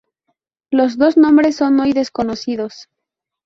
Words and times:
Los 0.71 0.97
dos 0.97 1.15
nombres 1.15 1.57
son 1.57 1.79
hoy 1.79 1.93
desconocidos. 1.93 2.89